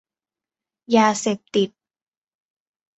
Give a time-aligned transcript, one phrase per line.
[0.95, 1.69] ยาเสพติด